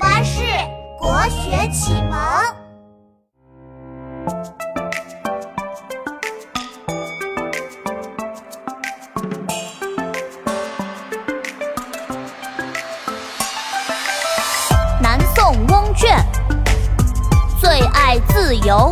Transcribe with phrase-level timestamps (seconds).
[0.00, 0.40] 巴士
[0.98, 2.18] 国学启蒙。
[15.02, 16.16] 南宋翁卷，
[17.60, 18.90] 最爱自由，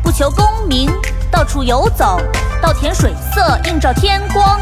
[0.00, 0.88] 不求功名，
[1.28, 2.20] 到处游走，
[2.62, 4.60] 稻田水色映照天光，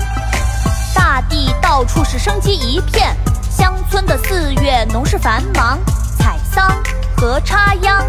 [0.94, 3.14] 大地到处是生机一片。
[3.56, 5.78] 乡村的四月农事繁忙，
[6.18, 6.68] 采桑、
[7.16, 8.04] 和插秧，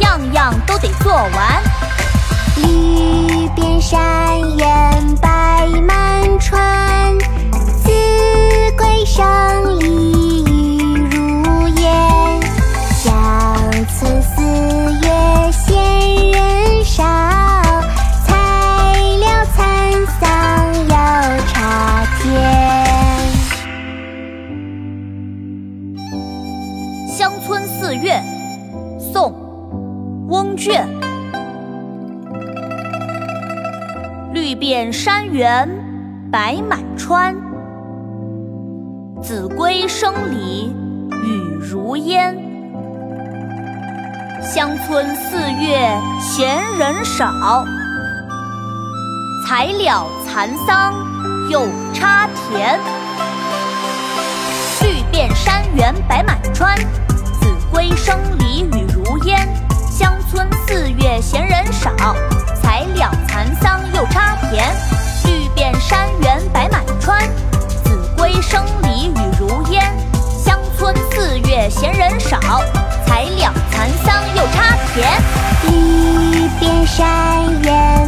[0.00, 1.62] 样样都得做完。
[27.18, 28.12] 乡村四月》
[29.00, 29.32] 宋·
[30.28, 30.86] 翁卷。
[34.34, 35.66] 绿遍山原
[36.30, 37.34] 白满川，
[39.22, 40.76] 子规声里
[41.24, 42.36] 雨如烟。
[44.42, 47.64] 乡村四月闲人少，
[49.48, 50.92] 才了蚕桑
[51.50, 52.78] 又插田。
[54.82, 56.76] 绿遍山原白满川，
[57.76, 59.46] 子规声里雨如烟。
[59.90, 61.90] 乡村四月闲人少，
[62.62, 64.74] 才了蚕桑又插田。
[65.26, 67.20] 绿遍山原白满川，
[67.84, 69.82] 子规声里雨如烟。
[70.42, 72.40] 乡村四月闲人少，
[73.06, 75.06] 才了蚕桑又插田。
[75.70, 78.05] 绿遍山原。